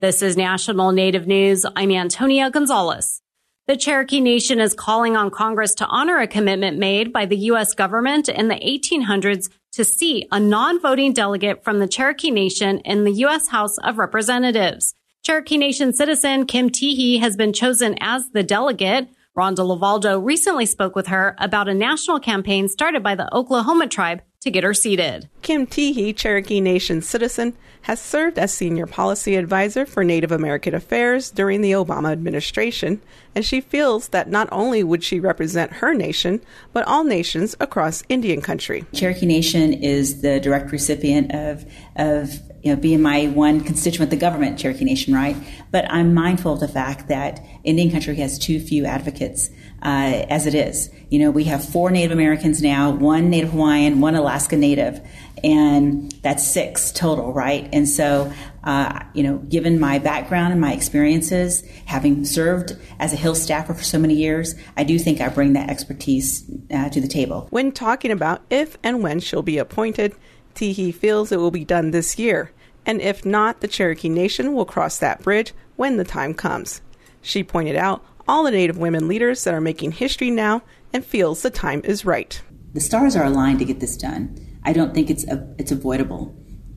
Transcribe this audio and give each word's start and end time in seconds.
This 0.00 0.22
is 0.22 0.36
National 0.36 0.92
Native 0.92 1.26
News. 1.26 1.66
I'm 1.74 1.90
Antonia 1.90 2.52
Gonzales. 2.52 3.20
The 3.66 3.76
Cherokee 3.76 4.20
Nation 4.20 4.60
is 4.60 4.72
calling 4.72 5.16
on 5.16 5.32
Congress 5.32 5.74
to 5.74 5.86
honor 5.86 6.18
a 6.18 6.28
commitment 6.28 6.78
made 6.78 7.12
by 7.12 7.26
the 7.26 7.36
U.S. 7.50 7.74
government 7.74 8.28
in 8.28 8.46
the 8.46 8.54
1800s 8.54 9.50
to 9.72 9.84
see 9.84 10.28
a 10.30 10.38
non-voting 10.38 11.14
delegate 11.14 11.64
from 11.64 11.80
the 11.80 11.88
Cherokee 11.88 12.30
Nation 12.30 12.78
in 12.84 13.02
the 13.02 13.10
U.S. 13.10 13.48
House 13.48 13.76
of 13.78 13.98
Representatives. 13.98 14.94
Cherokee 15.24 15.58
Nation 15.58 15.92
citizen 15.92 16.46
Kim 16.46 16.70
Teehee 16.70 17.18
has 17.18 17.36
been 17.36 17.52
chosen 17.52 17.96
as 18.00 18.30
the 18.30 18.44
delegate. 18.44 19.08
Rhonda 19.36 19.66
LeValdo 19.66 20.24
recently 20.24 20.66
spoke 20.66 20.94
with 20.94 21.08
her 21.08 21.34
about 21.38 21.68
a 21.68 21.74
national 21.74 22.20
campaign 22.20 22.68
started 22.68 23.02
by 23.02 23.16
the 23.16 23.34
Oklahoma 23.34 23.88
tribe 23.88 24.22
to 24.42 24.50
get 24.52 24.62
her 24.62 24.74
seated. 24.74 25.28
Kim 25.42 25.66
Teehee, 25.66 26.16
Cherokee 26.16 26.60
Nation 26.60 27.00
citizen, 27.00 27.54
has 27.82 28.00
served 28.00 28.38
as 28.38 28.52
senior 28.52 28.86
policy 28.86 29.36
advisor 29.36 29.86
for 29.86 30.04
Native 30.04 30.32
American 30.32 30.74
Affairs 30.74 31.30
during 31.30 31.60
the 31.60 31.72
Obama 31.72 32.12
administration, 32.12 33.00
and 33.34 33.44
she 33.44 33.60
feels 33.60 34.08
that 34.08 34.28
not 34.28 34.48
only 34.52 34.82
would 34.82 35.02
she 35.02 35.20
represent 35.20 35.74
her 35.74 35.94
nation, 35.94 36.42
but 36.72 36.86
all 36.86 37.04
nations 37.04 37.56
across 37.60 38.02
Indian 38.08 38.40
country. 38.40 38.84
Cherokee 38.92 39.26
Nation 39.26 39.72
is 39.72 40.22
the 40.22 40.40
direct 40.40 40.72
recipient 40.72 41.32
of 41.34 41.64
of 41.96 42.40
you 42.62 42.74
know, 42.74 42.80
being 42.80 43.00
my 43.00 43.26
one 43.28 43.60
constituent, 43.60 44.10
the 44.10 44.16
government, 44.16 44.58
Cherokee 44.58 44.84
Nation, 44.84 45.14
right? 45.14 45.36
But 45.70 45.90
I'm 45.90 46.12
mindful 46.12 46.54
of 46.54 46.60
the 46.60 46.68
fact 46.68 47.08
that 47.08 47.44
Indian 47.64 47.90
country 47.90 48.16
has 48.16 48.38
too 48.38 48.58
few 48.60 48.84
advocates 48.84 49.50
uh, 49.82 50.26
as 50.28 50.46
it 50.46 50.54
is. 50.54 50.90
You 51.08 51.20
know, 51.20 51.30
we 51.30 51.44
have 51.44 51.64
four 51.64 51.90
Native 51.90 52.10
Americans 52.10 52.60
now, 52.60 52.90
one 52.90 53.30
Native 53.30 53.50
Hawaiian, 53.50 54.00
one 54.00 54.16
Alaska 54.16 54.56
Native, 54.56 55.00
and 55.44 56.12
that's 56.22 56.46
six 56.46 56.92
total, 56.92 57.32
right? 57.32 57.68
And 57.72 57.88
so, 57.88 58.32
uh, 58.64 59.04
you 59.14 59.22
know, 59.22 59.38
given 59.38 59.80
my 59.80 59.98
background 59.98 60.52
and 60.52 60.60
my 60.60 60.72
experiences, 60.72 61.62
having 61.86 62.24
served 62.24 62.76
as 62.98 63.12
a 63.12 63.16
Hill 63.16 63.34
staffer 63.34 63.74
for 63.74 63.84
so 63.84 63.98
many 63.98 64.14
years, 64.14 64.54
I 64.76 64.84
do 64.84 64.98
think 64.98 65.20
I 65.20 65.28
bring 65.28 65.54
that 65.54 65.70
expertise 65.70 66.44
uh, 66.72 66.88
to 66.90 67.00
the 67.00 67.08
table. 67.08 67.46
When 67.50 67.72
talking 67.72 68.10
about 68.10 68.42
if 68.50 68.78
and 68.82 69.02
when 69.02 69.20
she'll 69.20 69.42
be 69.42 69.58
appointed, 69.58 70.14
Teehee 70.54 70.94
feels 70.94 71.30
it 71.30 71.38
will 71.38 71.50
be 71.50 71.64
done 71.64 71.90
this 71.90 72.18
year, 72.18 72.52
and 72.84 73.00
if 73.00 73.24
not, 73.24 73.60
the 73.60 73.68
Cherokee 73.68 74.08
Nation 74.08 74.54
will 74.54 74.64
cross 74.64 74.98
that 74.98 75.22
bridge 75.22 75.52
when 75.76 75.96
the 75.96 76.04
time 76.04 76.34
comes. 76.34 76.80
She 77.22 77.44
pointed 77.44 77.76
out 77.76 78.04
all 78.26 78.44
the 78.44 78.50
Native 78.50 78.78
women 78.78 79.08
leaders 79.08 79.44
that 79.44 79.54
are 79.54 79.60
making 79.60 79.92
history 79.92 80.30
now 80.30 80.62
and 80.92 81.04
feels 81.04 81.42
the 81.42 81.50
time 81.50 81.80
is 81.84 82.04
right. 82.04 82.40
The 82.78 82.84
stars 82.84 83.16
are 83.16 83.24
aligned 83.24 83.58
to 83.58 83.64
get 83.64 83.80
this 83.80 83.96
done. 83.96 84.38
I 84.62 84.72
don't 84.72 84.94
think 84.94 85.10
it's 85.10 85.26
a, 85.26 85.52
it's 85.58 85.72
avoidable. 85.72 86.32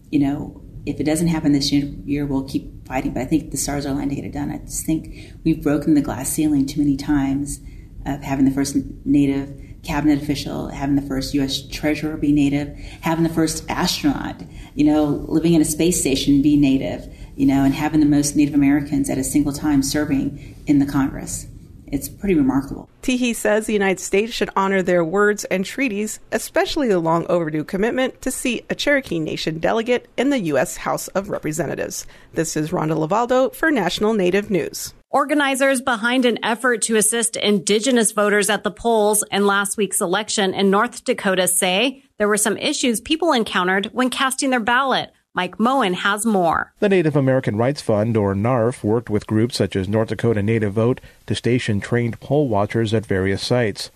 You 0.09 0.17
know, 0.21 0.63
if 0.87 0.99
it 0.99 1.03
doesn't 1.03 1.27
happen 1.27 1.51
this 1.51 1.71
year, 1.71 2.25
we'll 2.25 2.49
keep 2.49 2.87
fighting. 2.87 3.13
But 3.13 3.21
I 3.21 3.25
think 3.25 3.51
the 3.51 3.57
stars 3.57 3.85
are 3.85 3.89
aligned 3.89 4.09
to 4.09 4.15
get 4.15 4.25
it 4.25 4.33
done. 4.33 4.49
I 4.49 4.57
just 4.57 4.83
think 4.83 5.31
we've 5.43 5.61
broken 5.61 5.93
the 5.93 6.01
glass 6.01 6.29
ceiling 6.29 6.65
too 6.65 6.79
many 6.79 6.97
times 6.97 7.59
of 8.07 8.23
having 8.23 8.45
the 8.45 8.51
first 8.51 8.75
Native 9.05 9.55
cabinet 9.83 10.23
official, 10.23 10.69
having 10.69 10.95
the 10.95 11.03
first 11.03 11.35
U.S. 11.35 11.61
treasurer 11.67 12.17
be 12.17 12.31
Native, 12.31 12.75
having 13.01 13.23
the 13.23 13.29
first 13.29 13.63
astronaut, 13.69 14.41
you 14.73 14.85
know, 14.85 15.05
living 15.05 15.53
in 15.53 15.61
a 15.61 15.65
space 15.65 16.01
station 16.01 16.41
be 16.41 16.57
Native 16.57 17.15
you 17.35 17.45
know, 17.45 17.63
and 17.63 17.73
having 17.73 17.99
the 17.99 18.05
most 18.05 18.35
Native 18.35 18.53
Americans 18.53 19.09
at 19.09 19.17
a 19.17 19.23
single 19.23 19.53
time 19.53 19.81
serving 19.81 20.55
in 20.67 20.79
the 20.79 20.85
Congress. 20.85 21.47
It's 21.91 22.07
pretty 22.07 22.35
remarkable. 22.35 22.89
Teehee 23.03 23.35
says 23.35 23.65
the 23.65 23.73
United 23.73 23.99
States 23.99 24.31
should 24.31 24.49
honor 24.55 24.81
their 24.81 25.03
words 25.03 25.43
and 25.45 25.65
treaties, 25.65 26.19
especially 26.31 26.87
the 26.87 26.99
long 26.99 27.25
overdue 27.27 27.65
commitment 27.65 28.21
to 28.21 28.31
see 28.31 28.61
a 28.69 28.75
Cherokee 28.75 29.19
Nation 29.19 29.59
delegate 29.59 30.07
in 30.15 30.29
the 30.29 30.39
U.S. 30.39 30.77
House 30.77 31.09
of 31.09 31.29
Representatives. 31.29 32.05
This 32.33 32.55
is 32.55 32.71
Rhonda 32.71 32.95
LeValdo 32.97 33.53
for 33.53 33.71
National 33.71 34.13
Native 34.13 34.49
News. 34.49 34.93
Organizers 35.09 35.81
behind 35.81 36.23
an 36.23 36.39
effort 36.41 36.83
to 36.83 36.95
assist 36.95 37.35
Indigenous 37.35 38.13
voters 38.13 38.49
at 38.49 38.63
the 38.63 38.71
polls 38.71 39.25
in 39.29 39.45
last 39.45 39.75
week's 39.75 39.99
election 39.99 40.53
in 40.53 40.71
North 40.71 41.03
Dakota 41.03 41.49
say 41.49 42.03
there 42.17 42.29
were 42.29 42.37
some 42.37 42.55
issues 42.55 43.01
people 43.01 43.33
encountered 43.33 43.87
when 43.87 44.09
casting 44.09 44.51
their 44.51 44.61
ballot 44.61 45.11
Mike 45.33 45.59
Moen 45.59 45.93
has 45.93 46.25
more. 46.25 46.73
The 46.79 46.89
Native 46.89 47.15
American 47.15 47.55
Rights 47.55 47.81
Fund, 47.81 48.17
or 48.17 48.35
NARF, 48.35 48.83
worked 48.83 49.09
with 49.09 49.27
groups 49.27 49.55
such 49.55 49.77
as 49.77 49.87
North 49.87 50.09
Dakota 50.09 50.43
Native 50.43 50.73
Vote 50.73 50.99
to 51.27 51.35
station 51.35 51.79
trained 51.79 52.19
poll 52.19 52.49
watchers 52.49 52.93
at 52.93 53.05
various 53.05 53.41
sites. 53.41 53.91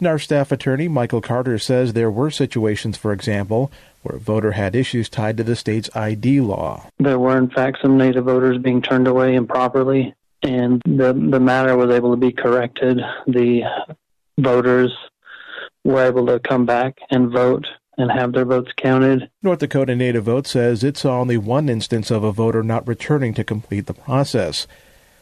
NARF 0.00 0.22
staff 0.22 0.50
attorney 0.50 0.88
Michael 0.88 1.20
Carter 1.20 1.58
says 1.58 1.92
there 1.92 2.10
were 2.10 2.30
situations, 2.30 2.96
for 2.96 3.12
example, 3.12 3.70
where 4.02 4.16
a 4.16 4.20
voter 4.20 4.52
had 4.52 4.74
issues 4.74 5.08
tied 5.08 5.36
to 5.36 5.44
the 5.44 5.54
state's 5.54 5.88
ID 5.94 6.40
law. 6.40 6.88
There 6.98 7.20
were, 7.20 7.38
in 7.38 7.50
fact, 7.50 7.78
some 7.80 7.96
Native 7.96 8.24
voters 8.24 8.58
being 8.58 8.82
turned 8.82 9.06
away 9.06 9.36
improperly, 9.36 10.12
and 10.42 10.82
the, 10.84 11.12
the 11.12 11.40
matter 11.40 11.76
was 11.76 11.94
able 11.94 12.10
to 12.10 12.16
be 12.16 12.32
corrected. 12.32 12.98
The 13.28 13.62
voters 14.38 14.92
were 15.84 16.02
able 16.02 16.26
to 16.26 16.40
come 16.40 16.66
back 16.66 16.98
and 17.10 17.30
vote 17.30 17.66
and 17.96 18.10
have 18.10 18.32
their 18.32 18.44
votes 18.44 18.72
counted. 18.76 19.30
North 19.42 19.60
Dakota 19.60 19.94
Native 19.94 20.24
Vote 20.24 20.46
says 20.46 20.82
it 20.82 20.96
saw 20.96 21.20
only 21.20 21.36
one 21.36 21.68
instance 21.68 22.10
of 22.10 22.24
a 22.24 22.32
voter 22.32 22.62
not 22.62 22.86
returning 22.86 23.34
to 23.34 23.44
complete 23.44 23.86
the 23.86 23.94
process. 23.94 24.66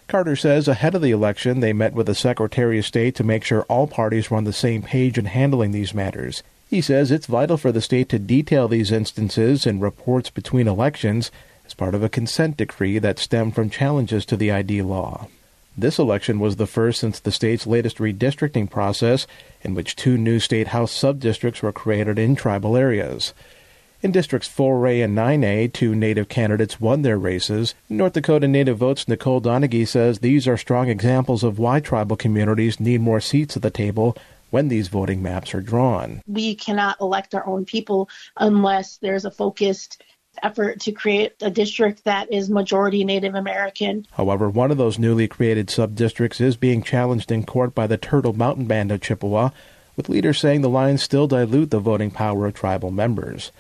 Carter 0.09 0.37
says 0.37 0.69
ahead 0.69 0.95
of 0.95 1.03
the 1.03 1.11
election 1.11 1.61
they 1.61 1.73
met 1.73 1.95
with 1.95 2.07
the 2.07 2.15
Secretary 2.15 2.79
of 2.79 2.87
State 2.87 3.15
to 3.15 3.25
make 3.25 3.45
sure 3.45 3.63
all 3.63 3.87
parties 3.87 4.31
were 4.31 4.37
on 4.37 4.45
the 4.45 4.53
same 4.53 4.83
page 4.83 5.17
in 5.17 5.27
handling 5.27 5.73
these 5.73 5.95
matters. 5.95 6.43
He 6.69 6.81
says 6.81 7.11
it's 7.11 7.27
vital 7.27 7.57
for 7.57 7.71
the 7.71 7.81
state 7.81 8.09
to 8.11 8.19
detail 8.19 8.67
these 8.67 8.91
instances 8.91 9.67
in 9.67 9.81
reports 9.81 10.31
between 10.31 10.67
elections 10.67 11.31
as 11.67 11.75
part 11.75 11.95
of 11.95 12.03
a 12.03 12.09
consent 12.09 12.57
decree 12.57 12.99
that 12.99 13.19
stemmed 13.19 13.55
from 13.55 13.71
challenges 13.71 14.25
to 14.27 14.37
the 14.37 14.51
ID 14.51 14.83
law. 14.83 15.29
This 15.77 15.99
election 15.99 16.39
was 16.39 16.57
the 16.57 16.67
first 16.67 17.01
since 17.01 17.19
the 17.19 17.33
state's 17.33 17.67
latest 17.67 17.97
redistricting 17.97 18.69
process, 18.69 19.27
in 19.63 19.75
which 19.75 19.97
two 19.97 20.19
new 20.19 20.39
state 20.39 20.69
house 20.69 20.93
subdistricts 20.93 21.63
were 21.63 21.73
created 21.73 22.19
in 22.19 22.37
tribal 22.37 22.77
areas. 22.77 23.33
In 24.03 24.13
districts 24.13 24.49
4A 24.49 25.05
and 25.05 25.17
9A, 25.17 25.73
two 25.73 25.95
Native 25.95 26.29
candidates 26.29 26.81
won 26.81 27.03
their 27.03 27.17
races. 27.17 27.75
North 27.89 28.13
Dakota 28.13 28.49
Native 28.49 28.77
Votes 28.77 29.07
Nicole 29.07 29.41
Donaghy 29.41 29.87
says 29.87 30.19
these 30.19 30.47
are 30.49 30.57
strong 30.57 30.89
examples 30.89 31.43
of 31.43 31.59
why 31.59 31.81
tribal 31.81 32.17
communities 32.17 32.81
need 32.81 33.01
more 33.01 33.21
seats 33.21 33.57
at 33.57 33.63
the 33.63 33.71
table 33.71 34.17
when 34.51 34.69
these 34.69 34.89
voting 34.89 35.23
maps 35.23 35.55
are 35.55 35.63
drawn. 35.63 36.21
We 36.27 36.55
cannot 36.55 37.01
elect 37.01 37.35
our 37.35 37.47
own 37.47 37.65
people 37.65 38.11
unless 38.37 38.99
there's 38.99 39.25
a 39.25 39.31
focused 39.31 40.03
effort 40.43 40.81
to 40.81 40.93
create 40.93 41.35
a 41.41 41.51
district 41.51 42.05
that 42.05 42.33
is 42.33 42.51
majority 42.51 43.05
Native 43.05 43.35
American. 43.35 44.07
However, 44.13 44.49
one 44.49 44.71
of 44.71 44.79
those 44.79 44.99
newly 44.99 45.29
created 45.29 45.69
subdistricts 45.69 46.41
is 46.41 46.57
being 46.57 46.83
challenged 46.83 47.31
in 47.31 47.45
court 47.45 47.75
by 47.75 47.87
the 47.87 47.97
Turtle 47.97 48.33
Mountain 48.33 48.67
Band 48.67 48.93
of 48.93 49.01
Chippewa, 49.01 49.51
with 49.97 50.09
leaders 50.09 50.39
saying 50.39 50.63
the 50.63 50.69
lines 50.69 51.03
still 51.03 51.27
dilute 51.27 51.71
the 51.71 51.79
voting 51.79 52.11
power 52.11 52.47
of 52.47 52.55
tribal 52.55 52.91
members. 52.91 53.53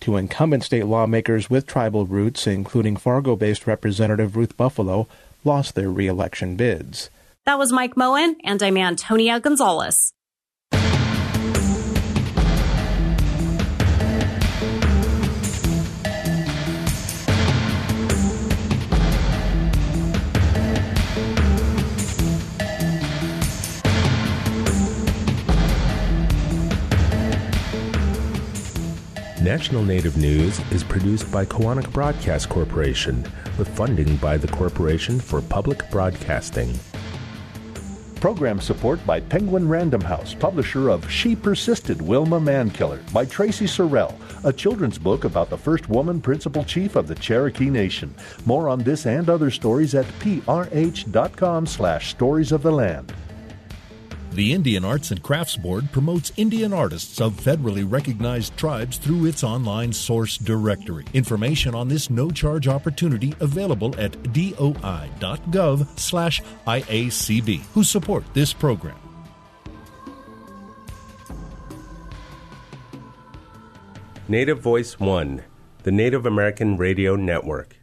Two 0.00 0.16
incumbent 0.16 0.64
state 0.64 0.86
lawmakers 0.86 1.50
with 1.50 1.66
tribal 1.66 2.06
roots, 2.06 2.46
including 2.46 2.96
Fargo 2.96 3.36
based 3.36 3.66
Representative 3.66 4.34
Ruth 4.36 4.56
Buffalo, 4.56 5.06
lost 5.44 5.74
their 5.74 5.90
reelection 5.90 6.56
bids. 6.56 7.10
That 7.46 7.58
was 7.58 7.72
Mike 7.72 7.96
Moen, 7.96 8.36
and 8.44 8.62
I'm 8.62 8.76
Antonia 8.76 9.40
Gonzales. 9.40 10.12
National 29.50 29.82
Native 29.82 30.16
News 30.16 30.60
is 30.70 30.84
produced 30.84 31.28
by 31.32 31.44
Koahnic 31.44 31.92
Broadcast 31.92 32.48
Corporation 32.48 33.24
with 33.58 33.66
funding 33.76 34.14
by 34.18 34.36
the 34.36 34.46
Corporation 34.46 35.18
for 35.18 35.42
Public 35.42 35.90
Broadcasting. 35.90 36.72
Program 38.20 38.60
support 38.60 39.04
by 39.04 39.18
Penguin 39.18 39.68
Random 39.68 40.02
House, 40.02 40.34
publisher 40.34 40.88
of 40.88 41.10
She 41.10 41.34
Persisted, 41.34 42.00
Wilma 42.00 42.38
Mankiller 42.38 43.00
by 43.12 43.26
Traci 43.26 43.66
Sorell, 43.66 44.14
a 44.44 44.52
children's 44.52 44.98
book 44.98 45.24
about 45.24 45.50
the 45.50 45.58
first 45.58 45.88
woman 45.88 46.20
principal 46.20 46.62
chief 46.62 46.94
of 46.94 47.08
the 47.08 47.16
Cherokee 47.16 47.70
Nation. 47.70 48.14
More 48.46 48.68
on 48.68 48.78
this 48.78 49.04
and 49.04 49.28
other 49.28 49.50
stories 49.50 49.96
at 49.96 50.06
prh.com 50.20 51.66
slash 51.66 52.10
stories 52.10 52.52
of 52.52 52.62
the 52.62 52.70
land. 52.70 53.12
The 54.32 54.52
Indian 54.52 54.84
Arts 54.84 55.10
and 55.10 55.20
Crafts 55.20 55.56
Board 55.56 55.90
promotes 55.90 56.32
Indian 56.36 56.72
artists 56.72 57.20
of 57.20 57.32
federally 57.32 57.84
recognized 57.90 58.56
tribes 58.56 58.96
through 58.96 59.26
its 59.26 59.42
online 59.42 59.92
source 59.92 60.38
directory. 60.38 61.04
Information 61.14 61.74
on 61.74 61.88
this 61.88 62.10
no-charge 62.10 62.68
opportunity 62.68 63.34
available 63.40 63.92
at 63.98 64.12
doi.gov/iacb, 64.32 64.70
who 67.74 67.82
support 67.82 68.24
this 68.32 68.52
program. 68.52 68.94
Native 74.28 74.60
Voice 74.60 75.00
One, 75.00 75.42
the 75.82 75.90
Native 75.90 76.24
American 76.24 76.76
Radio 76.76 77.16
Network. 77.16 77.79